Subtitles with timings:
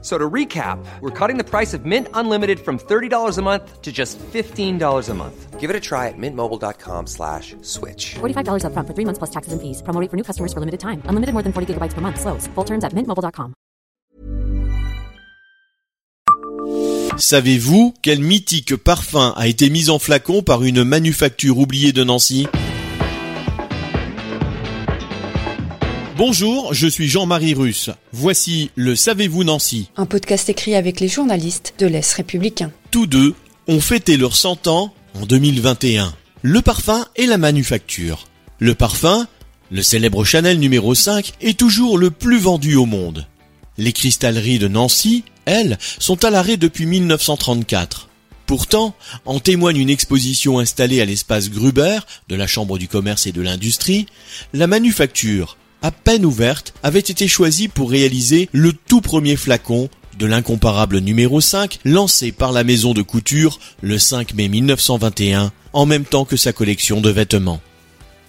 [0.00, 3.90] So to recap, we're cutting the price of Mint Unlimited from $30 a month to
[3.90, 5.58] just $15 a month.
[5.58, 8.14] Give it a try at mintmobile.com slash switch.
[8.20, 9.82] $45 upfront for three months plus taxes and fees.
[9.82, 11.02] Promo rate for new customers for limited time.
[11.06, 12.20] Unlimited more than 40 gigabytes per month.
[12.20, 12.46] Slows.
[12.54, 13.54] Full terms at mintmobile.com.
[17.18, 22.46] Savez-vous quel mythique parfum a été mis en flacon par une manufacture oubliée de Nancy?
[26.18, 27.90] Bonjour, je suis Jean-Marie Russe.
[28.10, 29.88] Voici le Savez-vous Nancy.
[29.96, 32.72] Un podcast écrit avec les journalistes de l'Est républicain.
[32.90, 33.36] Tous deux
[33.68, 36.12] ont fêté leurs 100 ans en 2021.
[36.42, 38.26] Le parfum et la manufacture.
[38.58, 39.28] Le parfum,
[39.70, 43.28] le célèbre Chanel numéro 5, est toujours le plus vendu au monde.
[43.76, 48.08] Les cristalleries de Nancy, elles, sont à l'arrêt depuis 1934.
[48.46, 53.32] Pourtant, en témoigne une exposition installée à l'espace Gruber de la Chambre du commerce et
[53.32, 54.06] de l'industrie,
[54.52, 60.26] la manufacture, à peine ouverte, avait été choisie pour réaliser le tout premier flacon de
[60.26, 66.04] l'incomparable numéro 5 lancé par la maison de couture le 5 mai 1921 en même
[66.04, 67.60] temps que sa collection de vêtements.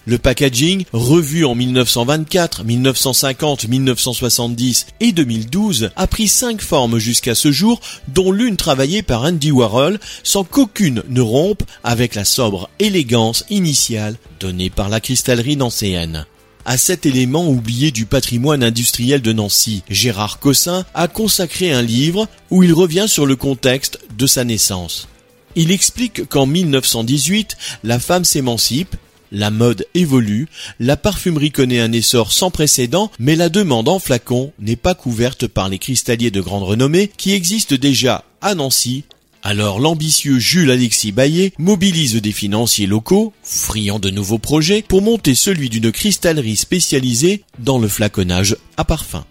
[0.06, 7.52] Le packaging, revu en 1924, 1950, 1970 et 2012, a pris cinq formes jusqu'à ce
[7.52, 13.44] jour, dont l'une travaillée par Andy Warhol, sans qu'aucune ne rompe avec la sobre élégance
[13.50, 16.26] initiale donnée par la cristallerie nancéenne.
[16.64, 22.28] À cet élément oublié du patrimoine industriel de Nancy, Gérard Cossin a consacré un livre
[22.50, 25.08] où il revient sur le contexte de sa naissance.
[25.56, 28.94] Il explique qu'en 1918, la femme s'émancipe,
[29.32, 34.52] la mode évolue, la parfumerie connaît un essor sans précédent, mais la demande en flacon
[34.58, 39.04] n'est pas couverte par les cristalliers de grande renommée qui existent déjà à Nancy
[39.42, 45.34] alors l'ambitieux Jules Alexis Baillet mobilise des financiers locaux, friands de nouveaux projets, pour monter
[45.34, 49.24] celui d'une cristallerie spécialisée dans le flaconnage à parfum.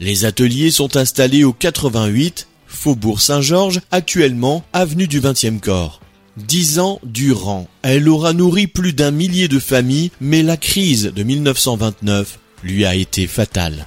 [0.00, 6.00] Les ateliers sont installés au 88, Faubourg Saint-Georges, actuellement avenue du 20e corps.
[6.36, 11.22] Dix ans durant, elle aura nourri plus d'un millier de familles, mais la crise de
[11.22, 13.86] 1929 lui a été fatale.